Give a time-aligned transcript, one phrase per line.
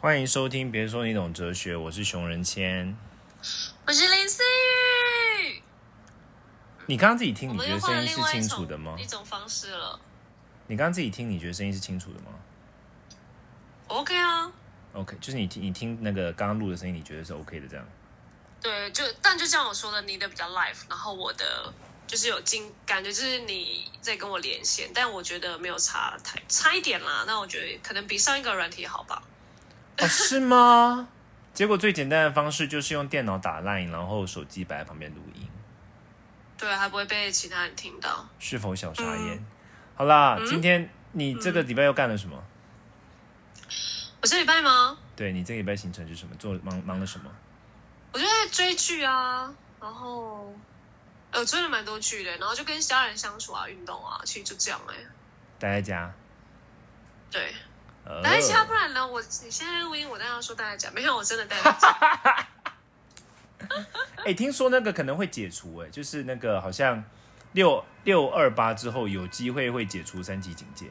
[0.00, 2.96] 欢迎收听，别说你懂哲学，我是熊仁谦。
[3.84, 4.44] 我是林思
[5.42, 5.60] 雨。
[6.86, 9.04] 你刚刚自己听，你觉得声音是清楚的吗一？
[9.04, 9.98] 种方式了。
[10.68, 12.30] 你刚刚自己听，你觉得声音是清楚的吗
[13.88, 14.52] OK 啊
[14.92, 17.84] ，？OK，就是你听你听那个刚刚录的声音，你觉得是 OK 的这样？
[18.62, 21.74] 对，就但就像我说的，你的比较 live，然后我的
[22.06, 27.24] 就是有经感觉，就是你在跟我连线，但我觉得没有差太差一点啦。
[27.26, 29.20] 那我觉得可能比上一个软体好吧。
[30.00, 31.08] 哦，是吗？
[31.54, 35.48] 结果最简单的方式就是用电脑打 line，然后手机摆在旁边录音，
[36.56, 38.28] 对，还不会被其他人听到。
[38.38, 39.44] 是否小傻嗯眼？
[39.96, 42.40] 好啦，今天你这个礼拜又干了什么？
[44.20, 44.96] 我这礼拜吗？
[45.16, 46.34] 对你这个礼拜行程是什么？
[46.36, 47.30] 做忙忙了什么？
[48.12, 50.54] 我就在追剧啊，然后
[51.32, 54.94] 呃追了蛮多剧的，然后就跟家人相处啊，运动啊，其实就这样哎、
[55.58, 56.12] 待在家。
[57.30, 57.52] 对，
[58.08, 59.06] 呃待在家，不然呢？
[59.06, 62.48] 我你现在录音，我当然要说待在家，没有，我真的待在家。
[64.24, 67.04] 哎、听说那个可能会解除、哎，就是那个好像
[67.52, 70.86] 六六二八之后有机会会解除三级警戒，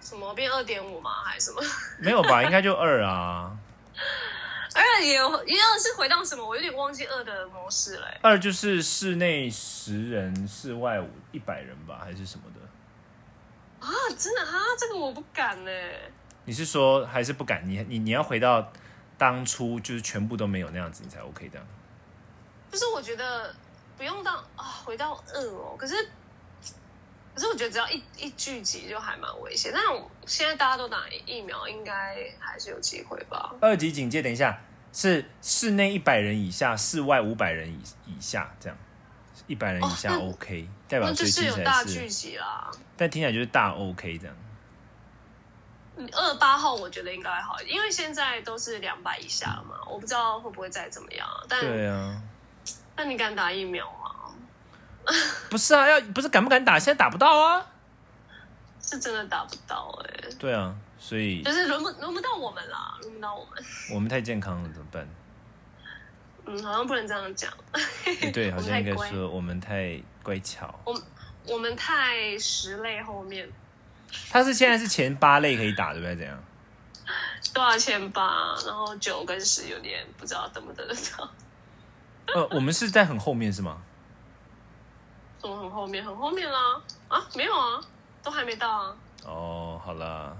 [0.00, 1.10] 什么变二点五吗？
[1.24, 1.62] 还是什么？
[1.98, 2.42] 没有吧？
[2.42, 3.54] 应该就二啊，
[4.74, 6.46] 二也有，也有是回到什么？
[6.46, 8.18] 我有点忘记二的模式了、欸。
[8.22, 13.86] 二就是室内十人，室外五一百人吧，还是什么的？
[13.86, 15.70] 啊，真的啊，这个我不敢呢、
[16.50, 17.62] 你是说还是不敢？
[17.64, 18.72] 你你你要回到
[19.16, 21.64] 当初就是全部都没有那样子，你才 OK 的。
[22.72, 23.54] 就是我觉得
[23.96, 25.76] 不用到啊，回到二哦。
[25.78, 25.94] 可是，
[27.32, 29.70] 可是我觉得只要一一聚集就还蛮危险。
[29.72, 33.54] 但我现在大家都打疫苗，应该还是有机会吧？
[33.60, 34.60] 二级警戒，等一下
[34.92, 38.76] 是室内一百人以下，室外五百人以以下，这样
[39.46, 42.68] 一百人以下 OK，、代表那就是有大聚，集啦。
[42.96, 44.36] 但听起来就是大 OK 这样。
[46.12, 51.42] 二八号我觉得应该还好因为现在都是两百以下嘛，我不知道会不会再怎么样啊。
[51.48, 52.20] 但对啊，
[52.96, 54.34] 那你敢打疫苗吗？
[55.50, 57.66] 不是啊，要不是敢不敢打，现在打不到啊。
[58.82, 63.62] 是真的打不到哎、对啊，所以就是轮不轮不到我们啦，轮不到我们。
[63.94, 65.08] 我们太健康了怎么办？
[66.46, 67.52] 嗯，好像不能这样讲。
[67.72, 70.74] 哎对， 好像应该说我们太乖巧。
[71.46, 73.48] 我们太十类后面
[74.30, 76.16] 他是现在是前八类可以打，对不对？
[76.16, 76.42] 怎样？
[77.52, 81.28] 多少钱八，然后九跟十有点不知道等不等得到。
[82.34, 83.82] 呃，我们是在很后面是吗？
[85.38, 86.04] 怎么很后面？
[86.04, 86.80] 很后面啦？
[87.08, 87.80] 啊，没有啊，
[88.22, 88.96] 都还没到啊。
[89.24, 90.36] 哦，好啦，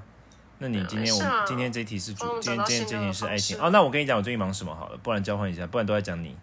[0.58, 3.70] 那你今天我今天这题是主今天今天这题是爱情哦。
[3.70, 6.37] 那我跟你讲，我最近忙什么好了，不然交换一下，不然都在讲你。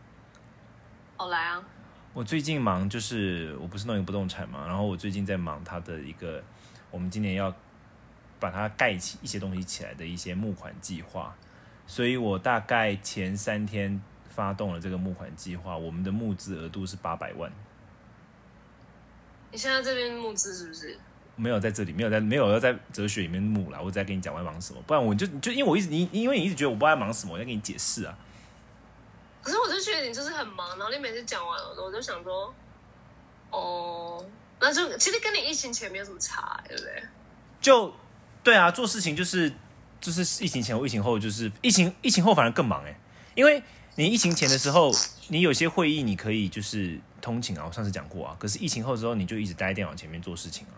[1.15, 1.63] 好来啊，
[2.13, 6.43] 我最近忙就是我不是弄一个不动产嘛，然后我最近在忙他的一个，
[6.97, 7.53] 我们今年要
[8.39, 11.35] 把它盖起一些东西起来的一些募款计划，
[11.85, 17.51] 所以我大概前三天发动了这个募款计划，我们的募资额度是八百万，
[19.51, 20.97] 你现在这边募资是不是？
[21.35, 28.17] 没有在这里，没有在没有要在哲学里面募啦，我在跟你讲我在忙什么，不然我就就因为我一直你因为你一直觉得我不知道在忙什么，我在跟你解释啊。
[29.43, 32.51] 可是我就觉得你就是很忙，然后你每次讲完了，我就想说，
[33.51, 34.25] 哦，
[34.59, 37.03] 那就其实跟你疫情前没有什么差、对不对？
[37.61, 37.93] 就
[38.43, 39.51] 对啊，做事情就是
[39.99, 42.99] 就是疫情前或疫情后，就是疫情疫情后反而更忙哎，
[43.35, 43.61] 因为
[43.95, 44.91] 你疫情前的时候，
[45.27, 50.77] 你有些会议你可以就是通勤啊，我上次讲过啊，可是疫情后之后，你就一直待在电脑前面做事情啊，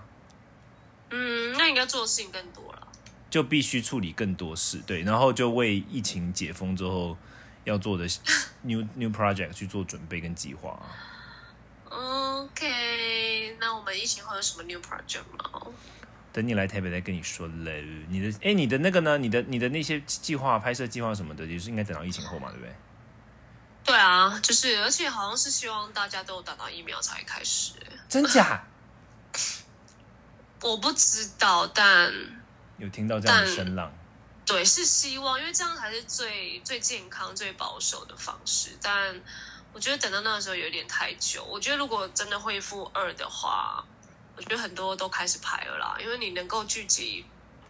[1.12, 2.88] 嗯，那应该做的事情更多了。
[3.30, 7.16] 就必须处理更多事，对，然后就为疫情解封之后
[7.64, 8.08] 要做的
[8.64, 10.90] new new project 去做准备跟计划啊。
[13.80, 15.72] 我们疫情后有什么 new project 吗？
[16.34, 17.82] 等你来台北再跟你说嘞。
[18.10, 19.18] 你的哎，你的那个呢？
[19.18, 22.76] 你的你的那些计划、拍摄计划什么的，也是应该等到疫情后嘛，对不对？
[23.86, 27.72] 对啊，就是，而且好像是希望大家都有打到疫苗才开始。
[28.10, 28.62] 真假？
[30.62, 32.14] 我不知道，但
[32.78, 33.92] 有听到这样的但声浪？
[34.46, 38.78] 对，是希望，因为这样才是最最健康、最保守的方式。
[38.82, 39.16] 但
[39.74, 41.44] 我觉得等到那个时候有点太久。
[41.44, 43.84] 我觉得如果真的恢复二的话，
[44.36, 47.26] 我觉得很多都开始拍了啦，因为你能够聚集，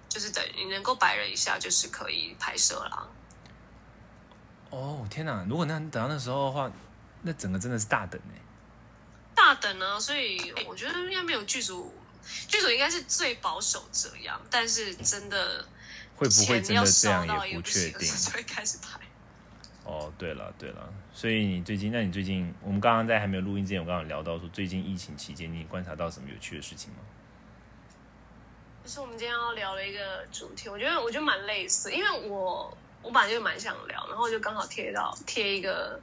[0.07, 3.07] 就是等你能够百人一下，就是可以拍摄啦。
[4.69, 5.43] 哦天哪！
[5.49, 6.71] 如果那等到那时候的话，
[7.23, 8.39] 那整个真的是大等哎。
[9.33, 11.91] 大等啊，所以我觉得应该没有剧组，
[12.47, 15.65] 剧组应该是最保守这样，但是真的
[16.15, 18.99] 会不会真的这烧到一样也不确定就会开始拍。
[19.85, 20.13] 哦。
[20.19, 26.99] 对了对了，所以你最近，那你最近，我们刚刚在还没有录音之前，我刚刚聊到说，最近疫情期间，你观察到什么有趣的事情吗？
[28.85, 35.99] 就是我们今天要聊的一个主题，我觉得我觉得蛮类似，因为我我本来就蛮想聊，然后就刚好贴到贴一个，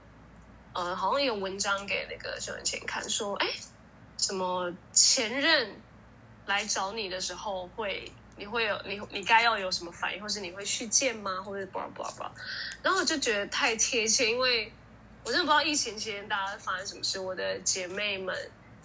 [0.74, 3.48] 呃，好像一个文章给那个秀文前看，说，哎，
[4.18, 5.80] 什么前任
[6.44, 12.22] 来找你的时候会，你会有你你该要有什么反应，或是你会去见吗，或者不不不，
[12.82, 14.70] 然后我就觉得太贴切，因为
[15.26, 18.34] 我真的不知道疫情期间大家发生什么事，我的姐妹们。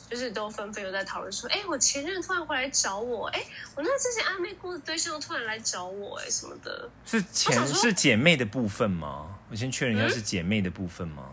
[0.10, 3.42] 就是都纷纷有在讨论说，哎，我前任突然回来找我，哎，
[3.76, 9.40] 我那之前暧昧过的对象突然来找我，哎，什么的，是前是姐妹的部分吗？
[9.50, 11.30] 我先确认一下是姐妹的部分吗？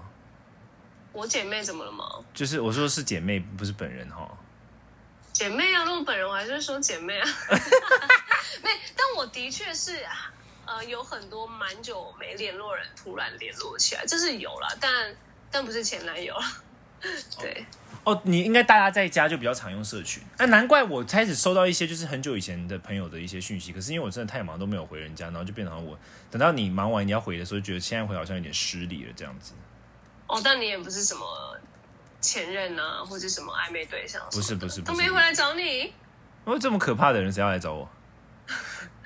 [1.10, 2.05] 我姐妹怎么了吗？
[2.32, 4.31] 就是我说是姐妹，不是本人哈。
[5.32, 7.28] 姐妹啊，如果本人我还是说姐妹啊。
[8.62, 10.06] 没，但我的确是，
[10.69, 15.17] 呃，有很多蛮久没联络人突然联络起来，这是有了，但
[15.50, 16.35] 但不是前男友。
[17.41, 17.65] 对。
[18.05, 25.99] 哦，你应该大家在家就比较常用社群，哎，难怪我开始收到一些就是很久以前的朋友的一些讯息，可是因为我真的太忙都没有回人家，然后就变成我
[26.31, 29.53] 等到你忙完你要回的时候，觉得现在回好像有点失礼了这样子。
[30.26, 31.56] 哦，但你也不是什么
[32.20, 35.93] 前任啊，或者什么暧昧对象，不是不是，都没回来找你。
[36.44, 37.88] 哦，这么可怕的人谁要来找我？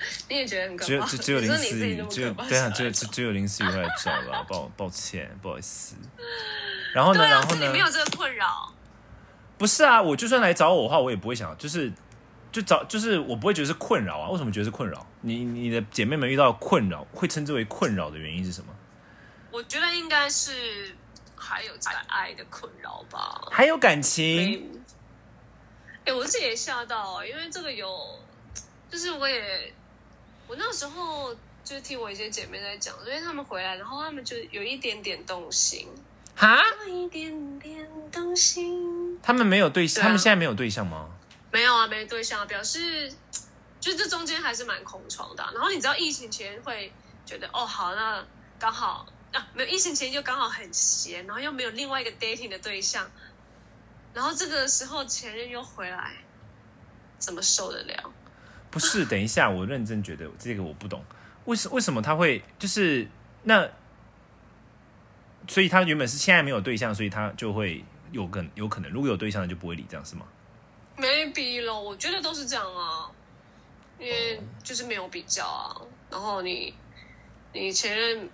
[0.28, 1.06] 你也觉得很可怕？
[1.06, 5.96] 只有只有林思雨，只有对啊，只有只只有林思雨会来找了，抱抱歉，不好意思。
[6.94, 7.25] 然后呢？
[7.26, 7.66] 然后呢？
[7.66, 8.72] 你没有这个困扰。
[9.58, 11.93] 不是啊，我就算来找我的话，我也不会想，就是
[12.50, 14.28] 就找，就是我不会觉得是困扰啊。
[14.31, 15.06] 为什么觉得是困扰？
[15.20, 18.75] 你你的姐妹们遇到困扰，会称之为困扰的原因是什么？
[19.52, 20.96] 我觉得应该是
[21.37, 24.82] 还有在爱的困扰吧，还有感情。
[26.04, 28.19] 哎，我自己也吓到，因为这个有，
[28.90, 29.72] 就是我也
[30.46, 31.34] 我那时候
[31.64, 35.88] 就听我一些姐妹在讲，因为他们回来，然后他们就有一点点动心。
[36.34, 36.62] 哈？
[36.86, 39.18] 一点点动心。
[39.22, 41.10] 他们没有对象，他们现在没有对象吗？
[41.50, 43.12] 没有啊，没对象，表示
[43.78, 45.46] 就这中间还是蛮空窗的。
[45.54, 46.92] 然后你知道疫情前会
[47.26, 48.24] 觉得哦，好，那
[48.58, 53.10] 刚好啊，没有疫情前就刚好很闲，然后又没有另外一个 dating 的对象，
[54.14, 56.16] 然后这个时候前任又回来，
[57.18, 58.12] 怎么受得了？
[58.72, 61.04] 不是，等一下，我认真觉得这个我不懂，
[61.44, 63.06] 为什为什么他会就是
[63.44, 63.69] 那？
[65.46, 70.24] 所以他原本是现在没有对象，所以他就会有更有可能，如果有对象就不会理这样是吗？
[70.96, 73.10] 没比了，我觉得都是这样啊，
[73.98, 75.76] 因为就是没有比较啊。
[76.10, 76.72] 然后你
[77.52, 78.30] 你前任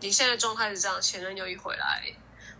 [0.00, 2.02] 你现在状态是这样，前任又一回来，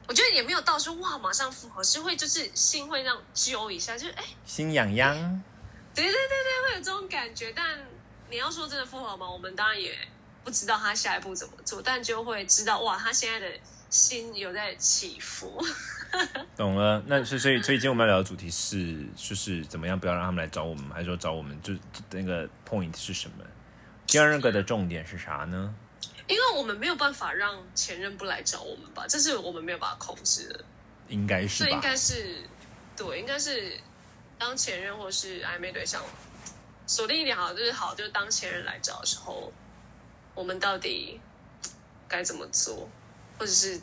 [0.09, 5.43] 我觉得也没有到说哇马上复合，是会就是心会这样揪一下，就是哎心痒痒。
[5.95, 7.53] 对对对对，会有这种感觉。
[7.55, 7.79] 但
[8.31, 9.31] 你要说真的复合吗？
[9.31, 9.97] 我们当然也
[10.45, 13.59] 不知道他下一步怎么做，但就会知道哇，他现在的。
[13.93, 15.63] 心有在起伏，
[16.57, 17.03] 懂了。
[17.07, 21.61] 那所以所以所以今天我们要聊的主题是，就是怎么样不要让他们来找我们，还是说找我们？
[21.61, 21.75] 就
[22.11, 23.45] 那个 point 是什么？
[24.07, 25.75] 第二个的重点是啥呢？
[26.27, 30.65] 因为我们没有办法让前任不来找我们吧，这是我们没有办法控制的。
[31.09, 32.37] 应该是，这应该是
[32.97, 33.79] 对，应该是
[34.43, 36.03] 当前任或是暧昧对象
[36.85, 39.53] 锁定一点好，就是好，就是当前任来找的时候，
[40.35, 41.21] 我们到底
[42.09, 42.89] 该怎么做？
[43.39, 43.81] 或者是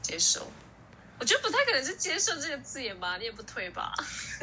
[0.00, 0.46] 接受，
[1.18, 3.92] 我觉得不太可能是接受这个字眼吧，你也不推吧？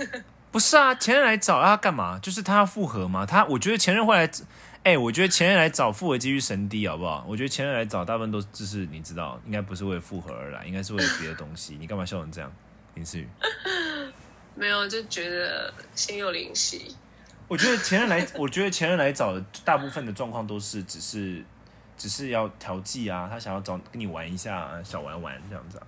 [0.52, 2.20] 不是啊，前任来找他干嘛？
[2.22, 3.26] 就是他要复合吗？
[3.26, 4.30] 他我觉得前任会来，
[4.84, 7.24] 哎，我觉得前任来找复合几率神低，好不好？
[7.26, 11.77] 我觉得前任来找大部分都就是你知道，应该不是为了复合而来，应该是为了别的东西。
[11.80, 12.54] 你干嘛笑成这样，
[12.96, 13.27] 林思雨？
[14.55, 16.95] 没有，就觉得心有灵犀。
[17.48, 21.43] 我觉得前任来， 我觉得前任来找的大部分的状况都是只是。
[21.95, 25.86] 只是要调剂啊，他想要找跟你玩一下，小玩玩这样子啊。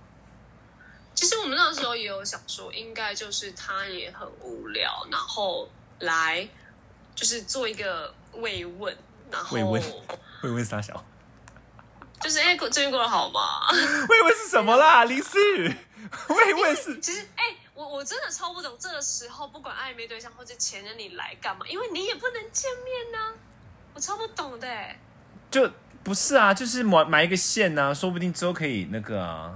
[1.14, 5.68] 其实我们那时候也有想说，应该就是他也很无聊，然后
[5.98, 6.48] 来
[7.16, 8.96] 就是做一个慰问，
[9.30, 9.82] 然后慰问
[10.44, 11.04] 慰问傻小，
[12.20, 13.68] 就是哎，最近过得好吗？
[14.08, 15.04] 慰问是什么啦？
[15.04, 15.74] 林思雨，
[16.28, 17.44] 慰问是其实哎，
[17.76, 21.64] 我我真的超不懂，这个时候不管暧昧对象或者前任，你来干嘛？
[21.68, 23.34] 因为你也不能见面呢，
[23.94, 24.68] 我超不懂的，
[25.50, 25.70] 就。
[26.04, 29.52] 不是啊，就是买买一个线呐，说不定之后可以那个啊。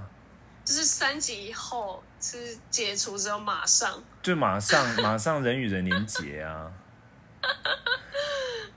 [0.65, 6.69] 就是三级以后是解除之后马上，就马上马上人与人连接啊。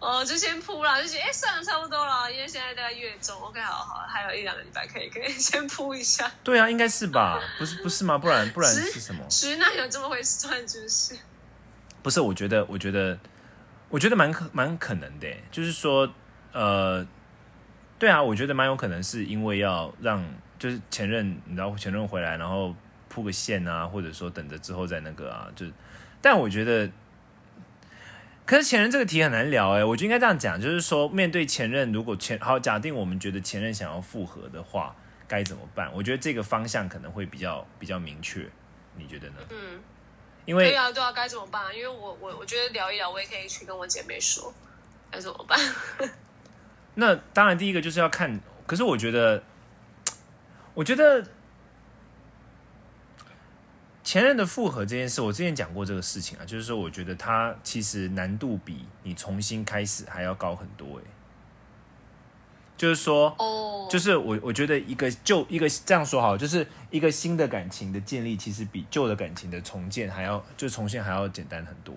[0.05, 6.31] 哦，就先铺了，就觉得哎，算了，差不多了，因为现在在月中，OK，好好，还有一两个礼拜可以可以先铺一下。
[6.43, 7.41] 对啊，应该是吧？
[7.59, 8.19] 不是不是吗？
[8.19, 9.25] 不然不然是什么？
[9.31, 11.17] 直男有这么会算，就是？
[12.03, 13.19] 不是，我觉得我觉得
[13.89, 16.13] 我觉得蛮可蛮可能的，就是说
[16.53, 17.07] 呃。
[17.97, 20.23] 对啊，我觉得蛮有可能是因为要让
[20.59, 22.75] 就是前任，你知道前任回来，然后
[23.09, 25.65] 铺个线啊，或者说等着之后再那个啊，就，
[26.21, 26.91] 但我觉得
[28.47, 34.95] 可是前任这个题很难聊哎，我就应该这样讲，就是说面对前任，如果前好假定我们觉得前任想要复合的话，
[35.27, 35.91] 该怎么办？
[35.95, 38.47] 我觉得这个方向可能会比较比较明确，
[38.97, 39.37] 你觉得呢？
[39.49, 39.81] 嗯，
[40.45, 41.75] 因为对啊，对啊，该怎么办？
[41.75, 44.53] 因为我我我觉得聊一聊，我也可以去跟我姐妹说，
[45.11, 45.59] 该怎么办？
[46.97, 49.43] 那当然第一个就是要看，可是我觉得，
[50.75, 51.27] 我觉得
[54.05, 61.03] 前任的复合这件事，我之前讲过这个事情啊，就是说我觉得它其实难度比你重新开始还要高很多哎。
[62.77, 71.95] 就是说，哦，就是我我觉得一个旧一个这样说好，就是一个新的感情的建立，其实比旧的感情的重建还要就重现还要简单很多。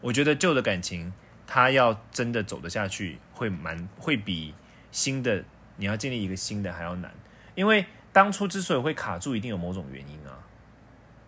[0.00, 1.12] 我觉得旧的感情，
[1.46, 4.54] 它要真的走得下去，会蛮会比
[4.90, 5.44] 新的
[5.76, 7.12] 你要建立一个新的还要难，
[7.56, 10.21] 因为当初之所以会卡住，一定有某种原因啊。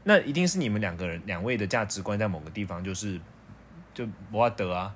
[0.05, 3.21] 那一定是你们两个人两位的价值观在某个地方就是
[3.93, 4.95] 就不要得啊。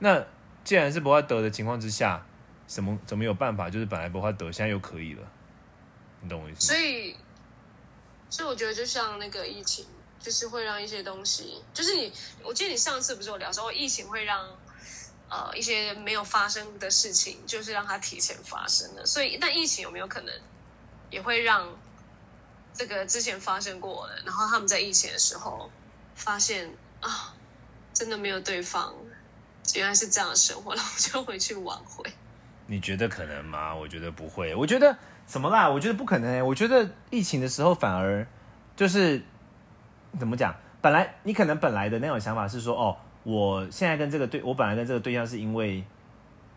[0.00, 0.24] 那
[0.64, 2.26] 既然是不要得的情况之下，
[2.66, 3.70] 什么怎么有办法？
[3.70, 5.22] 就是本来不要得，现在又可以了，
[6.20, 6.66] 你懂我意思？
[6.66, 7.16] 所以，
[8.28, 9.86] 所以我觉得就像那个疫情，
[10.20, 12.12] 就是会让一些东西，就是你，
[12.42, 14.46] 我记得你上次不是有聊说，疫情会让
[15.30, 19.06] 呃一些没有发生的事情，就是让它提前发生了。
[19.06, 20.34] 所以，但疫情有没有可能
[21.10, 21.66] 也会让
[22.78, 25.68] 这个之前发生过的，然后他们在疫情的时候
[26.14, 26.70] 发现
[27.00, 27.34] 啊，
[27.92, 28.94] 真的没有对方，
[29.74, 32.08] 原来是这样的生活，然后就回去挽回。
[32.68, 33.74] 你觉得可能吗？
[33.74, 34.54] 我觉得不会。
[34.54, 35.68] 我觉得什么啦？
[35.68, 36.40] 我觉得不可能、欸。
[36.40, 38.24] 我觉得疫情的时候反而
[38.76, 39.20] 就是
[40.16, 40.54] 怎么讲？
[40.80, 45.82] 本来你可能本来的那种想法是说，哦，我现在跟这个对，我本来跟这个对象是因为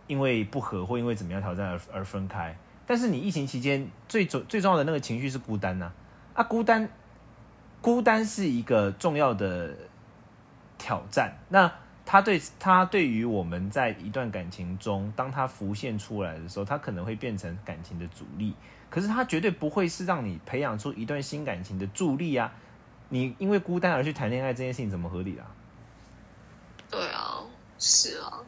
[0.05, 2.55] 因为不合或因为怎么样挑战而而分开。
[2.85, 5.91] 但是你疫情期间最重最重要的那个情绪是孤单呐、
[6.43, 6.89] 孤单
[7.81, 9.75] 孤单是一个重要的
[10.77, 11.33] 挑战。
[11.49, 11.71] 那
[12.05, 18.55] 他对他对于我们在一段感情中，当他浮现出来的时候，他可能会变成感情的阻力。
[18.89, 22.51] 可是他绝对不会是让你培养出一段新感情的助力啊！
[23.07, 25.47] 你因为孤单而去谈恋爱这件事情怎么合理啊？
[26.89, 27.39] 对啊，
[27.79, 28.39] 是啊，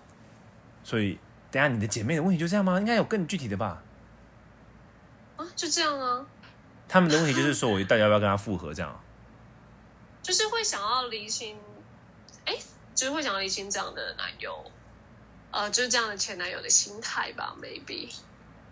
[0.84, 1.18] 所以，
[1.50, 2.78] 等下你的姐妹的问题就这样吗？
[2.78, 3.82] 应该有更具体的吧？
[5.38, 6.25] 啊，就这样啊，
[6.88, 8.74] 他们的问题就是说，我到底要不要跟他复合？
[8.74, 9.04] 这样，
[10.22, 11.58] 就是会想要离清，
[12.46, 12.56] 哎，
[12.94, 14.63] 就是会想要离清这样的男友，
[15.52, 18.13] 呃，就是这样的前男友的心态吧，maybe，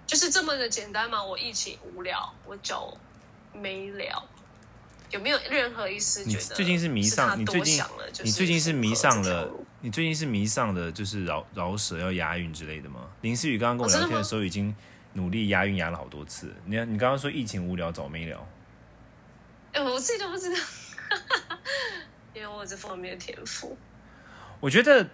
[0.06, 1.24] 就是这么的简单嘛。
[1.24, 2.98] 我一起无聊，我就
[3.54, 4.28] 没聊。
[5.10, 7.84] 有没有任何一丝你觉得最近是迷上，你最近
[8.24, 9.52] 你最近是迷上了
[9.82, 13.10] 你最近是迷上了，就是饶饶舌要押韵之类的吗？
[13.20, 14.74] 林思雨刚刚跟我聊天的时候，已经
[15.14, 16.54] 努力押韵押了好多次了。
[16.66, 18.48] 你你刚刚说疫情无聊找没聊，
[19.74, 20.60] 哎、我自己都不知道，
[22.34, 23.78] 因为我有这方面的天赋。
[24.60, 25.08] 我觉得，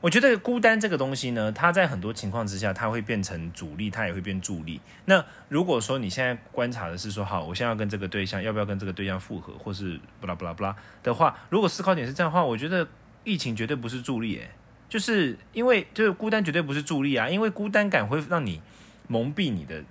[0.00, 4.80] 我觉得孤单这个东西呢，它在很多情况之下，它会变成阻力，它也会变助力。
[5.04, 12.86] 那如果说你现在观察的是说，好，我现在要跟这个对象，要不要跟这个对象复合，或是不拉不拉不拉的话，如果思考点是这样的话，我觉得
[13.22, 14.50] 疫情绝对不是助力，诶，
[14.88, 18.60] 就是因为就是孤单绝对不是助力啊，因为孤单感会让你
[19.06, 19.82] 蒙蔽你的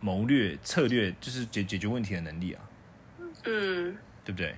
[0.00, 2.62] 谋略策略，就是解解决问题的能力啊，
[3.44, 4.56] 嗯，对不对？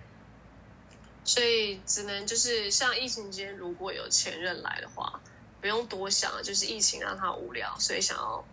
[1.25, 5.21] 所以只能就是像疫情期间，如果有前任来的话，
[5.61, 8.45] 不用多想，就是疫情让他无聊，所以想要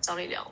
[0.00, 0.48] 找你聊，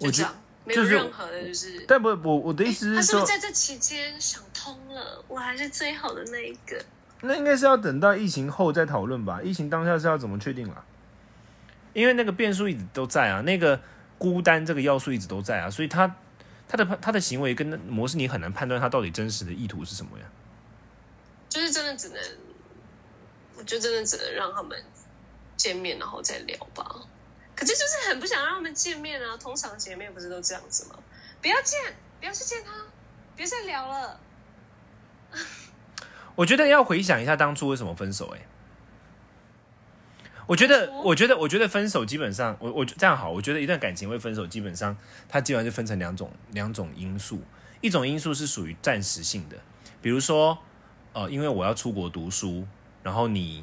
[0.00, 1.84] 我这样，没有任何的就是。
[1.86, 5.24] 但不我我的意思他是说，是不是在这期间想通了？
[5.28, 6.84] 我还是最好的那一个。
[7.20, 9.40] 那应该是要等到疫情后再讨论吧。
[9.42, 10.84] 疫情当下是要怎么确定啦？
[11.92, 13.80] 因为那个变数一直都在啊，那个
[14.18, 16.16] 孤单这个要素一直都在啊，所以他
[16.68, 20.24] 他的他的行为跟模式，你很难判断他到底真实的意图是什么呀。
[21.48, 22.20] 就是真的只能，
[23.56, 24.78] 我觉得真的只能让他们
[25.56, 26.84] 见面，然后再聊吧。
[27.56, 29.36] 可是就是很不想让他们见面啊。
[29.36, 30.96] 通常姐妹不是都这样子吗？
[31.40, 31.78] 不要见，
[32.20, 32.70] 不要去见他，
[33.34, 34.20] 别再聊了。
[36.34, 38.46] 我觉得要回想一下当初为什么分手、欸。
[40.48, 44.96] 我觉得，我觉得，我觉得分手基本上，我我这样好，我觉得一段感情会分手，基本上
[45.28, 47.42] 它基本上就分成两种两种因素，
[47.82, 49.58] 一种因素是属于暂时性的，
[50.00, 50.56] 比如说，
[51.12, 52.66] 呃，因为我要出国读书，
[53.02, 53.62] 然后你，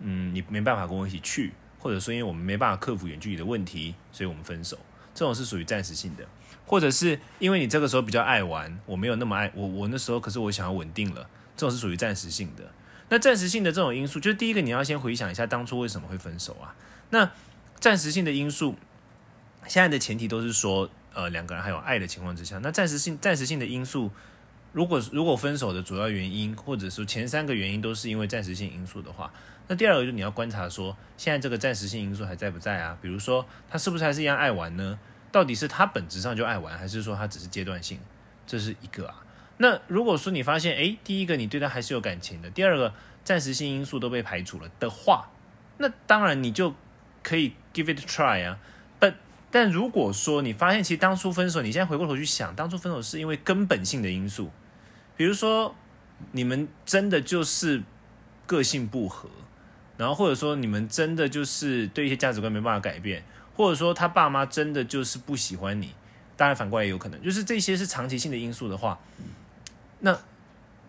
[0.00, 4.76] 嗯，你没办法跟我一起去，或者说因为我们没办法克服远距离的问题，所以我们分手，
[5.14, 6.26] 这种是属于暂时性的，
[6.66, 12.64] 或者是因为你这个时候比较爱玩，我没有那么爱我，我那时候可是我想要稳定了，这种是属于暂时性的。
[13.10, 16.74] 那暂时性的这种因素，就是第一个你要先回想一下当初为什么会分手啊？
[17.10, 17.30] 那
[17.80, 18.76] 暂时性的因素，
[19.66, 24.10] 现在的前提都是说，呃，两个人还有爱的情况之下，那暂时性暂时性的因素，
[24.72, 29.32] 如果如果分手的主要原因，或者说前三个原因都是因为暂时性因素的话，
[29.68, 32.98] 那第二个就你要观察说，现在这个暂时性因素还在不在啊？
[33.00, 34.98] 比如说他是不是还是一样爱玩呢？
[35.32, 37.98] 到底是他本质上就爱玩，还是说他只是阶段性？
[38.46, 39.24] 这是一个啊。
[39.60, 45.30] 那如果说你发现，诶，第一个你对他还是有感情的，第二个暂时性因素都被排除了的话，
[45.78, 46.74] 那当然你就
[47.24, 48.58] 可以 give it a try 啊。
[49.00, 49.14] 但
[49.50, 54.50] 但如果说你发现其实当初分手，你现在回过头去想，当初分手是因为根本性的因素，
[55.16, 55.74] 比如说
[56.30, 57.82] 你们真的就是
[58.46, 59.28] 个性不合，
[59.96, 63.24] 然后或者说你们真的就是对一些价值观没办法改变，
[63.56, 65.94] 或者说他爸妈真的就是不喜欢你，
[66.36, 69.00] 当然反过来也有可能，就是这些是长期性的因素的话。
[70.00, 70.18] 那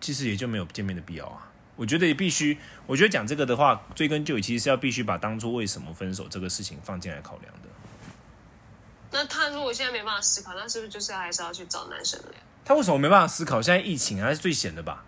[0.00, 1.50] 其实也就没有见面的必要啊！
[1.76, 7.68] 我觉得也必须，我觉得讲这个的话，追根究底，其实是要必须把当初为什么分手这个事情放进来考量的。
[9.10, 12.28] 那他如果现在没办法思考，那是不是就是还是要去找男生了？
[12.64, 13.60] 他为什么没办法思考？
[13.60, 15.04] 现在疫情还是最险的吧？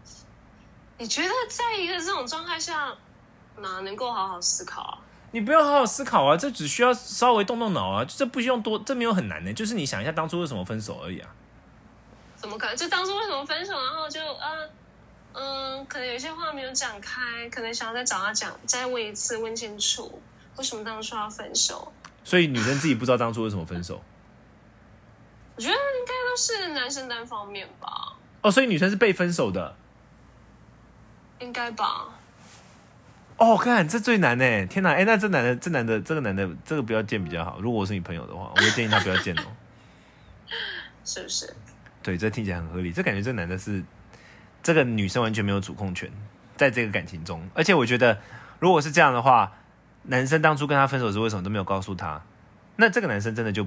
[0.98, 2.94] 你觉得在一个这种状态下，
[3.58, 4.98] 哪能够好好思考啊？
[5.30, 11.28] 你不用好好思考啊，这只需要稍微动动脑啊，这不需要多，这没有很难的，就是你想一下当初为什么分手而已啊。
[12.42, 12.76] 怎么可能？
[12.76, 14.70] 就当初为什么分手，然后就嗯
[15.34, 20.20] 嗯，可能有些话没有讲开，可能想要再找他讲，再问一次，问清楚
[20.56, 21.92] 为什么当初要分手。
[22.24, 24.02] 所以女生自己不知道当初为什么分手。
[25.54, 28.16] 我觉得应该都是男生单方面吧。
[28.40, 29.76] 哦，所以女生是被分手的。
[31.38, 32.08] 应该吧。
[33.36, 34.66] 哦，看这最难呢！
[34.66, 37.60] 天哪，哎，那这男的，这男的，这个男的，这个不要见比较好。
[37.60, 39.42] 如果我是你朋友的话，我会建议他不要见哦。
[41.04, 41.52] 是不是？
[42.02, 42.92] 对，这听起来很合理。
[42.92, 43.82] 这感觉这男的是
[44.62, 46.10] 这个女生完全没有主控权，
[46.56, 47.48] 在这个感情中。
[47.54, 48.20] 而且我觉得，
[48.58, 49.52] 如果是这样的话，
[50.02, 52.20] 男生当初跟他分手时为什么都没有告诉他？
[52.74, 53.66] 那这个男生真的就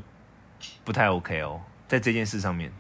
[0.84, 2.74] 不太 OK 哦，在这件事上面。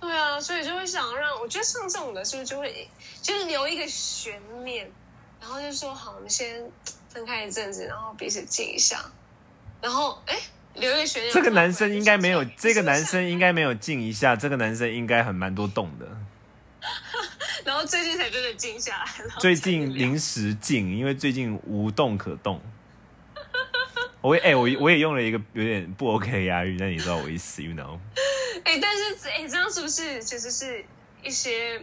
[0.00, 2.88] 对啊，所以就会想让，我觉得像这种的，是不是就会
[3.20, 4.90] 就是留一个悬念，
[5.40, 6.64] 然后就说好，我们先
[7.10, 8.98] 分开一阵子，然后彼此静一下，
[9.82, 10.38] 然后哎。
[11.32, 16.06] 这个男生应该没有，这个男生应该没有静一下，这个男生应该很蛮多动的。
[17.64, 19.34] 然后最近才真的静下来了。
[19.38, 22.60] 最近临时静，因为最近无动可动。
[24.20, 27.98] 我哎，我我也用了一个有点不 OK 的押韵，但你知道我意思，you know？
[28.64, 30.84] 哎，但是哎，这样是不是其实是
[31.22, 31.80] 一些？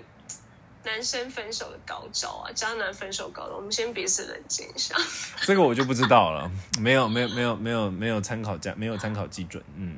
[0.86, 4.96] 男生分手的高招啊，渣男分手高招，我们先彼此冷静一下。
[5.44, 9.98] 这个我就不知道了，没有没有没有没有没有参考价，没有参考基准，嗯。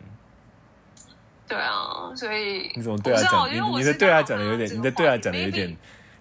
[1.48, 3.48] 对啊，所以你怎么对啊讲？
[3.54, 5.78] 你你的对啊讲的有点，你的对啊讲的有点，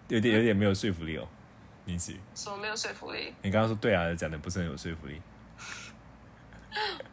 [0.08, 1.26] 有点有点没有说服力哦，
[1.86, 3.34] 林子什么没有说服力？
[3.40, 5.22] 你刚刚说对啊，讲的不是很有说服力，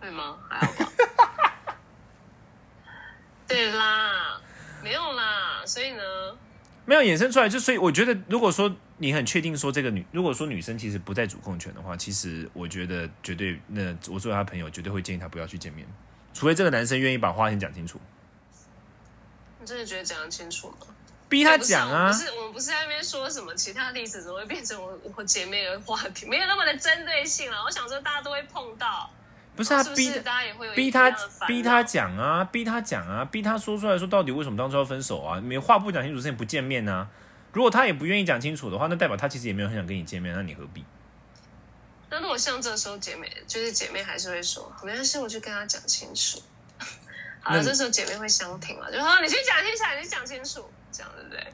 [0.01, 0.37] 对吗？
[0.49, 0.91] 还好吧。
[3.47, 4.41] 对啦，
[4.83, 6.03] 没有啦，所以呢？
[6.86, 15.88] 没有衍生出来，就所以我觉得，如果说你很确定说这个女，如果说女生其实不在主控权的话，其实我觉得绝对，那我作为她朋友，绝对会建议她不要去见面，
[16.34, 18.00] 除非这个男生愿意把话先讲清楚。
[19.60, 20.76] 你真的觉得讲清楚吗？
[21.30, 22.12] 逼他讲啊！
[22.12, 26.26] 不是，我们不是在那边说什么其他例子，怎么会变成我我姐妹的话题？
[26.26, 27.63] 没有那么的针对性了。
[27.63, 29.10] 我想说，大家都会碰到。
[29.55, 30.11] 不是啊，逼
[30.75, 31.11] 逼他
[31.47, 35.39] 逼他讲啊，逼他讲啊，逼他说出来说到底为什么当初要分手啊？
[35.41, 37.07] 没话不讲清楚，之前不见面呢？
[37.53, 40.85] 如果他也不愿意讲清楚的话，那代表他其实也没有很想跟你见面，那你何必？
[42.09, 46.41] 那如果像这时候姐妹，就是姐妹还是会说没关系，我去跟他讲清楚。
[47.41, 51.53] 好了，这时候姐妹会相挺了，就说你去讲清楚，你去讲清楚，这样对不对？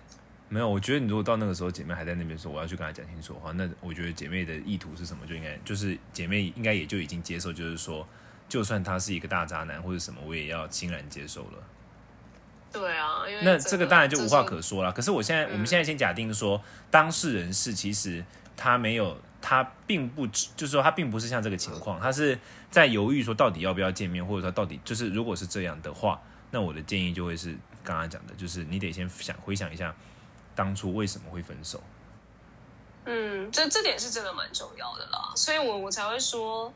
[0.49, 8.07] 没有，我觉得你如果到那个时候，姐妹还在那边说我要去跟她讲清楚的话，那我觉得姐妹的意图是什么，就应该就是姐妹应该也就已经接受，就是说，
[8.47, 11.63] 就算他是一个大渣男或者什么，我也要欣然接受了。
[12.71, 14.91] 对啊，那这个当然就无话可说了。
[14.93, 18.23] 可是我现在，我们现在先假定说，当事人是其实
[18.55, 22.39] 他没有，他并不，就是说他并不是像这个情况，他是
[22.71, 29.93] 在犹豫说到底要不要见面，或者说到底就是如果是这样的话，那我的建议就会是刚刚讲的，就是你得先想回想一下。
[30.57, 31.81] 当初为什么会分手？
[33.05, 36.73] 嗯，这这点是真的蛮重要的啦，所以我我才会说，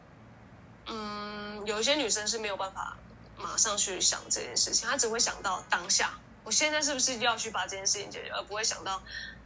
[0.87, 2.95] 嗯，有一些女生是没有办法
[3.37, 6.11] 马上去想这件事情，她只会想到当下，
[6.43, 9.01] 我现在是不是要去把这件事情解决，而不会想到，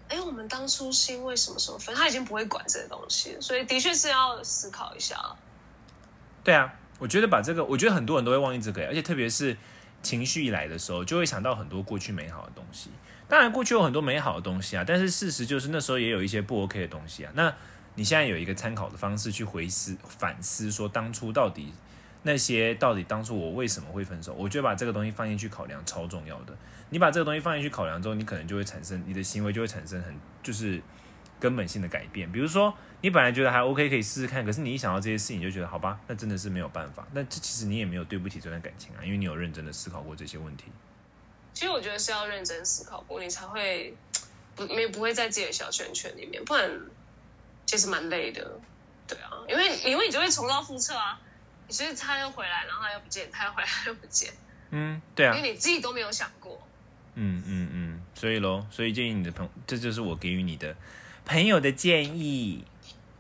[0.10, 5.18] 哎，我们当初是因为什么什么分，她已经不会管这些东西，所以的确是要思考一下。
[6.44, 9.58] 对啊，我觉得把这个，我觉得很多人都会忘记这个，而且特别是
[10.04, 12.92] 情绪一来的时候，就会想到很多过去美好的东西。
[13.28, 17.32] 当然，过去有很多美好的东西啊，但是事实就是那时候也有一些不 OK 的东西啊。
[17.36, 17.54] 那
[17.96, 21.74] 你现在有一个参考的方式去回思、反思，说当初到底
[22.24, 26.56] 那些到底当初我为什么会分手，我觉得把这个东西放进去考量超重要的。
[26.90, 30.82] 你把这个东西放进去考量之后，你可能就会产生你的行为就会产生很就是
[31.40, 32.32] 根本性的改变。
[32.32, 37.08] 比如说，你本来觉得还 OK 可以试试看，可是你一想到这些事情，就觉得好吧，那真的是没有办法。
[37.14, 40.66] 那这其实你也没有对不起这段感情啊，因为你有认真的思考过这些问题。
[41.56, 43.96] 其实我觉得是要认真思考过，你才会
[44.56, 46.70] 不没不会在自己的小圈圈里面，不然
[47.66, 48.60] 其实蛮累的。
[49.08, 51.20] 对啊，因为因为你就会重蹈覆辙啊。
[51.68, 54.32] 你其实他又回来，然后他又不见，他又回来又不见。
[54.70, 56.62] 嗯，对啊因，为你自己都没有想过。
[57.16, 60.76] 嗯嗯嗯，所以喽，所以建议你的朋这就是我给予你的
[61.24, 62.66] 朋友的建议，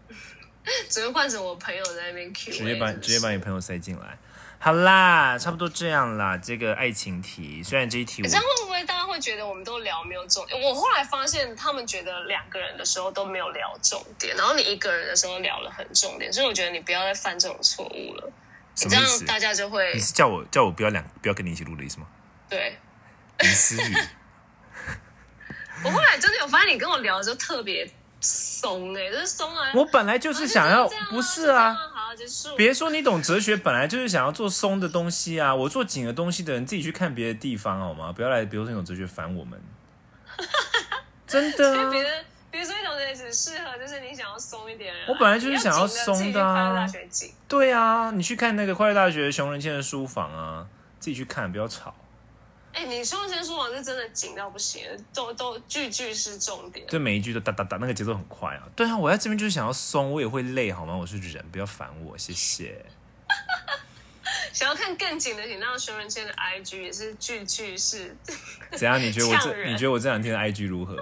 [0.90, 4.18] 只会换成我朋友在那边 Q，直接把直接把你朋友塞进来。
[4.66, 6.36] 好啦，差不多这样啦。
[6.36, 10.60] 这个爱情题，虽然这一题我这样会不会大家会觉得我们都聊没有重点？
[10.60, 18.34] 我后来发现他们觉得两个人的时候都没有聊重点，然后你一个人的时候聊了很重点，所以我觉得你不要再犯这种错误了。
[18.82, 22.08] 你这样大家就会你是叫我叫我不要两不要跟你一起录的意思吗？
[22.50, 22.76] 对。
[23.38, 23.96] 林思雨，
[25.86, 27.88] 我后来真的有发现，你跟我聊的时候特别
[28.22, 29.72] 松哎、就是松啊。
[29.76, 31.74] 我本来就是想要不是啊。
[31.74, 32.56] 好结束。
[32.56, 35.54] 别说你懂哲学，本来就是想要做松的东西啊！
[35.54, 38.12] 我做紧的东西的人，自己去看别的地方好吗？
[38.12, 39.62] 不要来，比如说那种哲学烦我们。
[41.28, 44.94] 真的别人，比如说一种人只适合就是你想要松一点。
[45.08, 47.34] 我本来就是想要松的啊快乐大学紧。
[47.48, 50.68] 对啊，你去看那个快乐大学熊仁谦的书房啊，
[51.00, 51.94] 自己去看，不要吵。
[52.76, 54.84] 哎、你说先说谎是真的紧到不行，
[55.14, 56.86] 都都句句是重点。
[56.88, 58.68] 对，每一句都哒哒哒，那个节奏很快啊。
[58.76, 60.94] 对啊，我在这边就是想要松，我也会累好吗？
[60.94, 62.86] 我是人，不要烦我，谢谢。
[64.52, 68.14] 想要看更紧的，请到熊仁谦的 IG 也是句句是。
[68.74, 69.02] 怎样？
[69.02, 70.96] 你觉得我这你觉得我这两天的 IG 如何？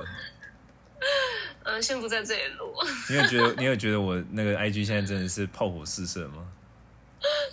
[1.63, 2.71] 嗯， 先不在这里录。
[3.09, 6.45] 你有觉得你有觉得我那个 IG 现在真的是炮火四射吗？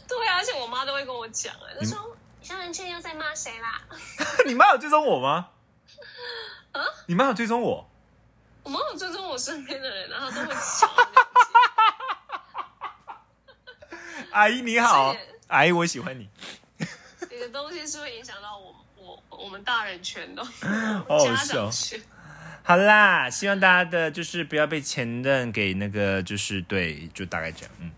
[0.07, 3.81] 对啊，而且我妈都会跟我讲，哎，她说熊仁谦又在骂谁啦？
[4.47, 5.49] 你妈有追踪我吗？
[6.73, 6.81] 啊？
[7.07, 7.87] 你妈有追踪我？
[8.63, 10.91] 我妈有追踪我身边的人，然后都会讲。
[14.33, 15.15] 阿姨你好，
[15.49, 16.29] 阿姨我喜欢你，
[17.31, 21.71] 你的东西是会影响到我我我们大人圈的，好好家笑长。
[21.73, 22.01] 圈。
[22.63, 27.91] 好啦，希望大家的就是不要被前任给那个就是对，就大概这样，嗯。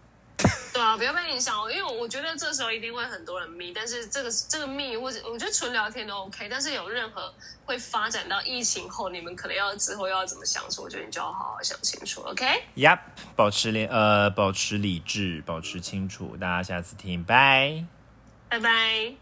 [0.72, 7.32] 对啊，不要被影响哦，因为我觉得这时候一定会很多人密，但是这个这个密或者我觉得纯聊天都 OK，但是有任何
[7.66, 12.98] 会发展到疫情后，你们可能要之后要怎么相处，我觉得你就要好好想清楚，OK？Yep，
[13.36, 16.36] 保持联呃，保持理智，保持清楚。
[16.38, 17.84] 大家下次听，拜。
[18.48, 19.21] 拜拜。